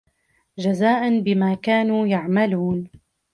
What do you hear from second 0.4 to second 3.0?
جزاء بما كانوا يعملون